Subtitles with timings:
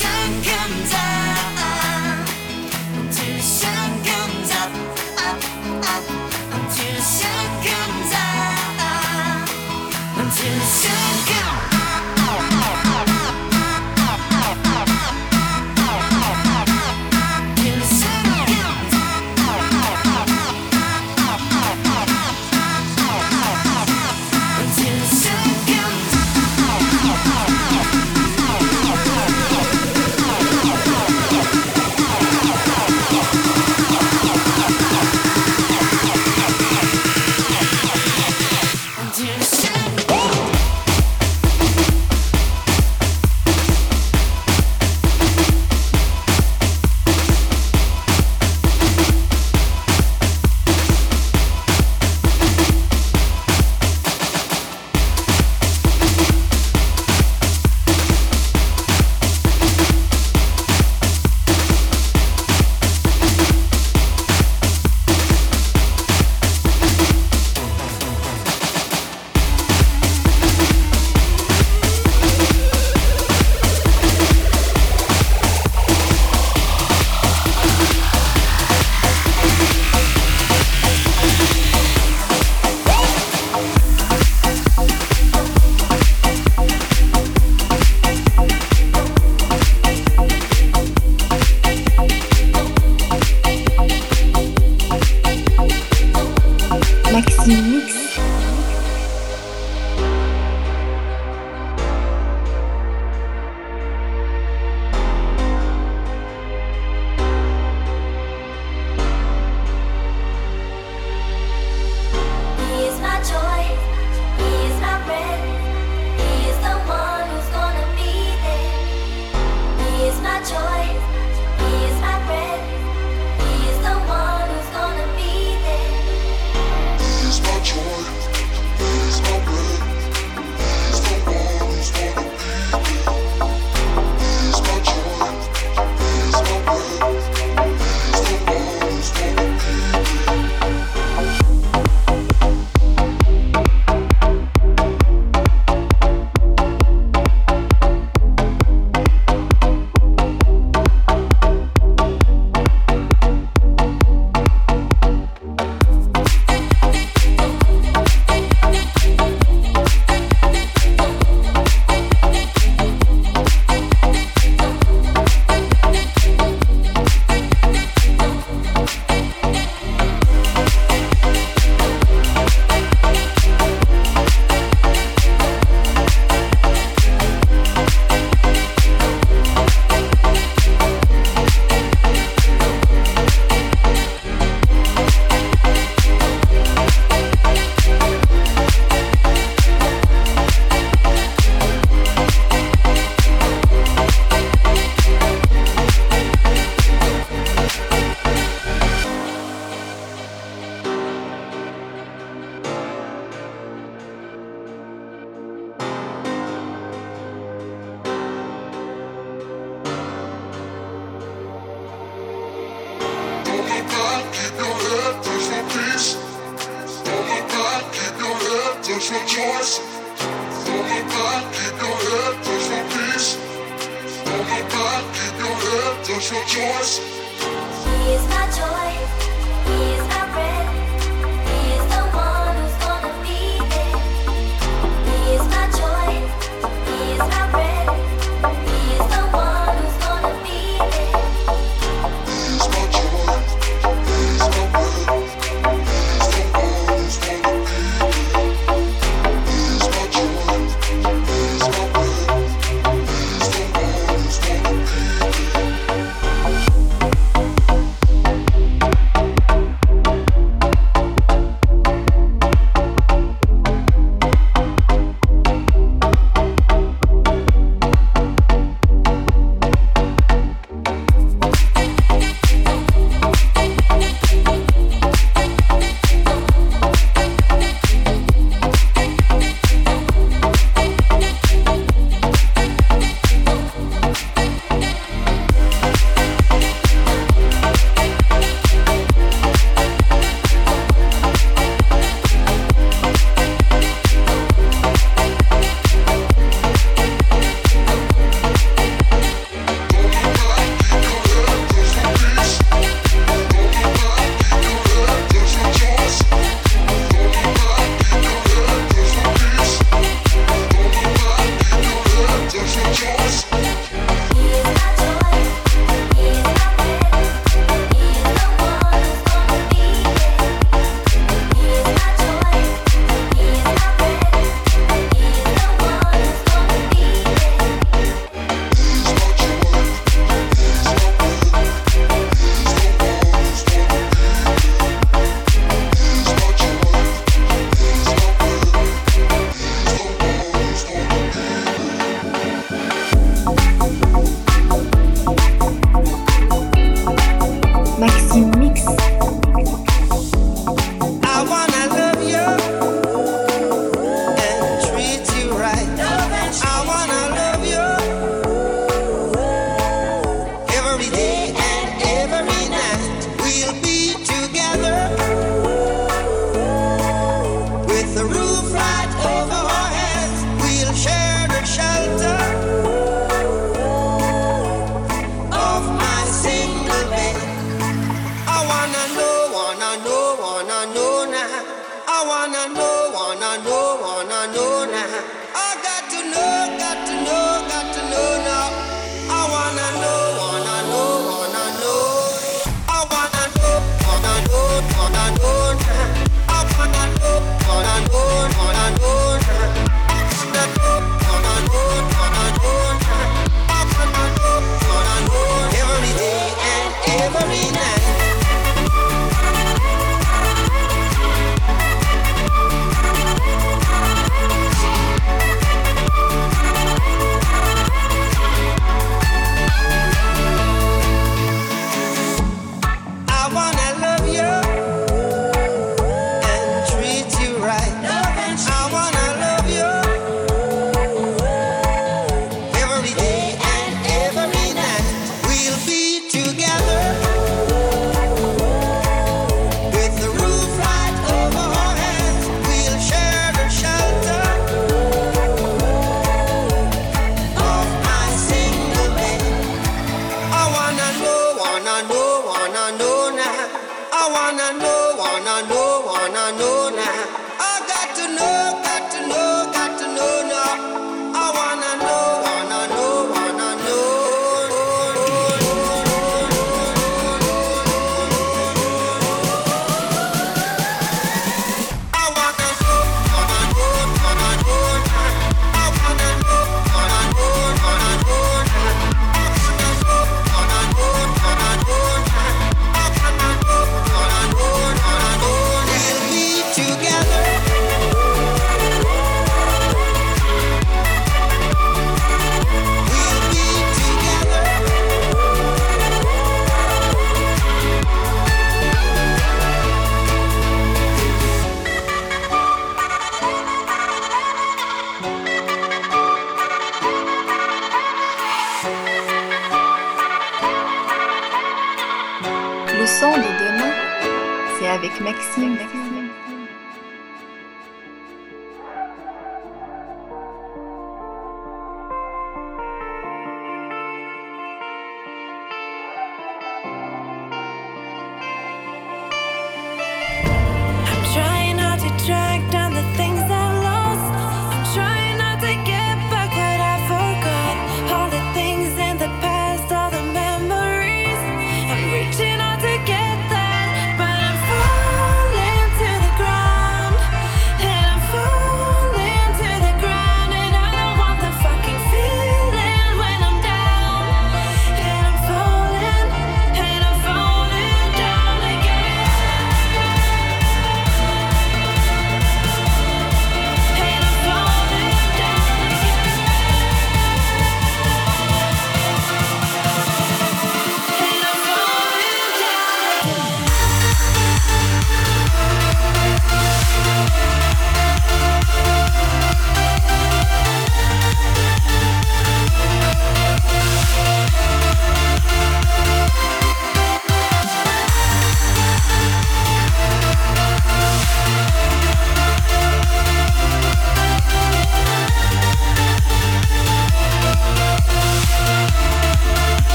[0.00, 1.15] ฉันคำใจ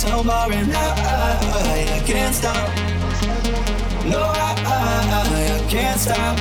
[0.00, 2.56] tomorrow and I, I can't stop.
[4.06, 6.38] No, I, I, I can't stop.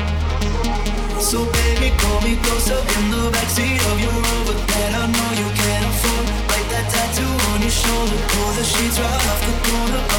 [1.20, 5.50] So baby, pull me closer in the backseat of your Rover that I know you
[5.60, 6.26] can't afford.
[6.52, 10.19] Like that tattoo on your shoulder, pull the sheets right off the corner.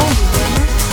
[0.00, 0.89] 梦里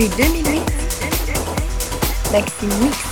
[0.00, 0.62] Depuis 2008,
[2.32, 3.09] Maxime Mix.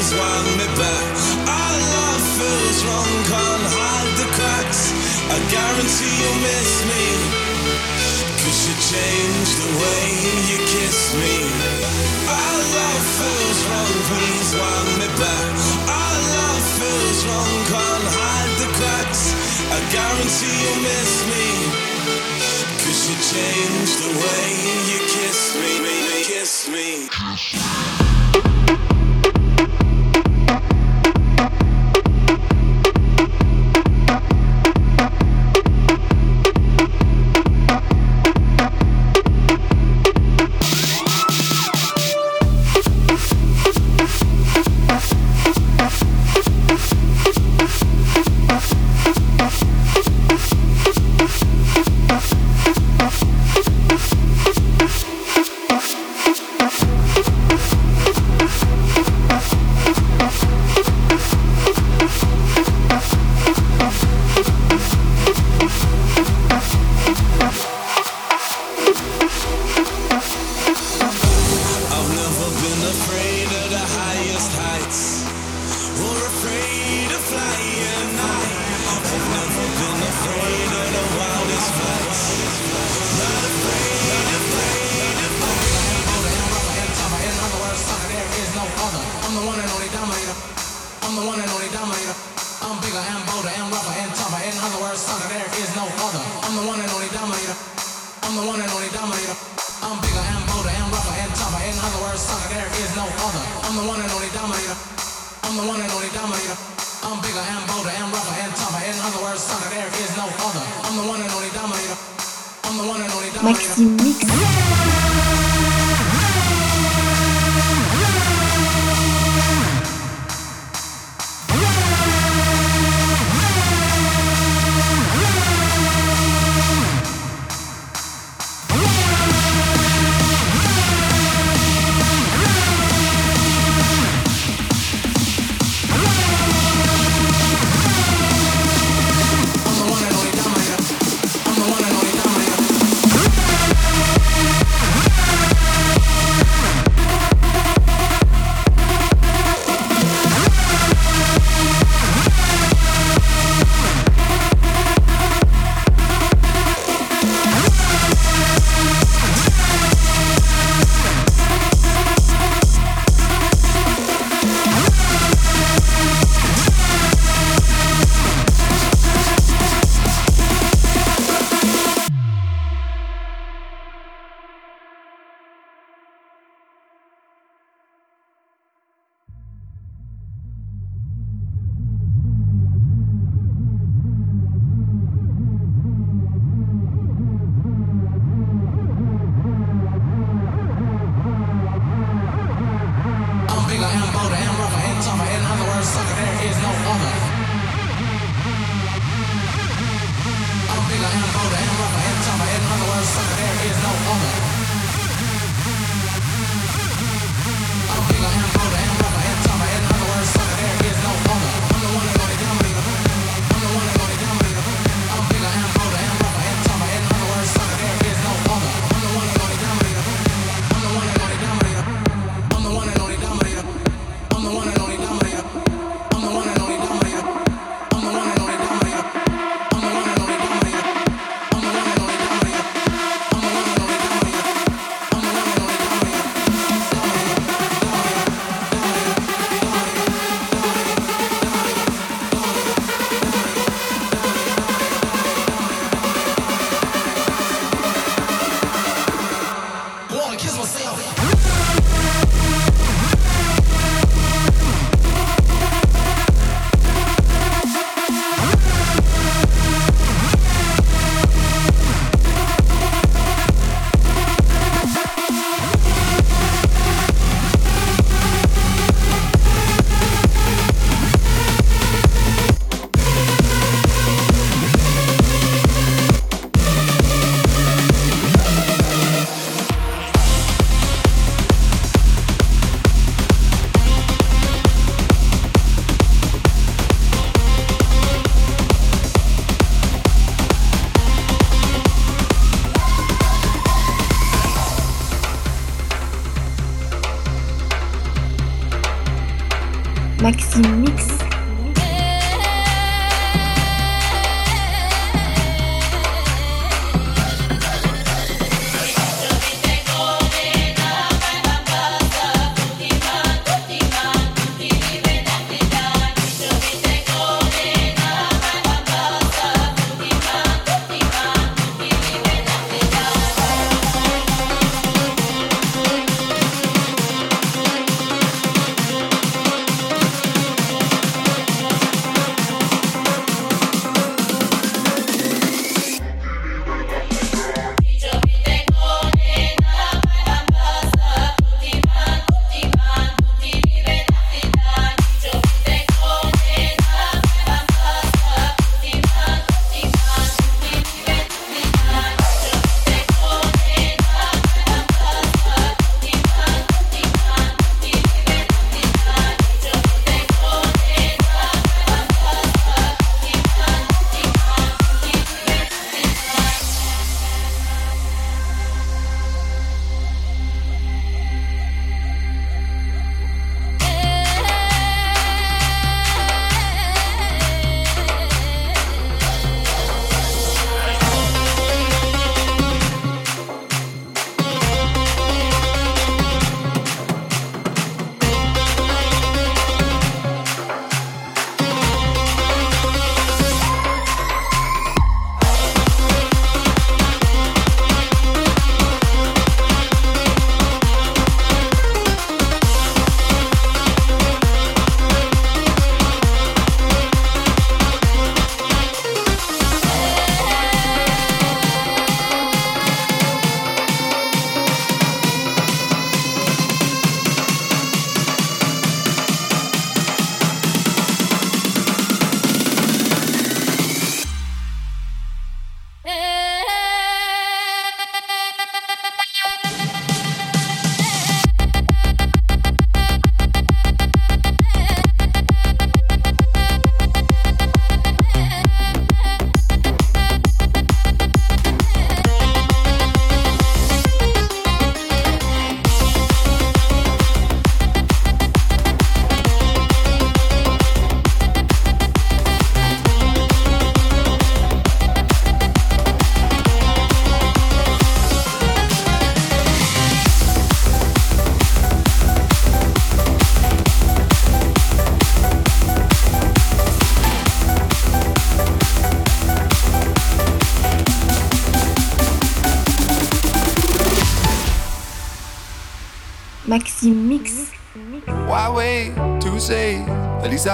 [0.00, 1.06] always want me back.
[1.44, 4.92] Our love feels wrong, can't hide the cracks.
[5.28, 7.04] I guarantee you'll miss me.
[8.40, 10.04] Cause you changed the way
[10.48, 11.36] you kiss me.
[12.32, 15.52] Our love feels wrong, please want me back.
[15.84, 19.36] Our love feels wrong, can't hide the cracks.
[19.68, 21.46] I guarantee you'll miss me.
[22.80, 24.44] Cause you changed the way
[24.88, 25.72] you kiss me,
[26.24, 27.08] kiss me.
[27.12, 28.89] Kiss me.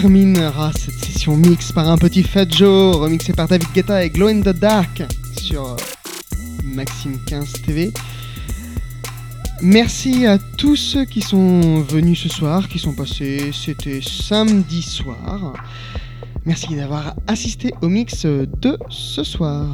[0.00, 4.28] terminera cette session mix par un petit Fat Joe remixé par David Guetta et Glow
[4.28, 5.02] in the Dark
[5.36, 5.76] sur euh,
[6.62, 7.92] Maxime 15 TV.
[9.60, 15.54] Merci à tous ceux qui sont venus ce soir, qui sont passés, c'était samedi soir.
[16.44, 19.66] Merci d'avoir assisté au mix de ce soir.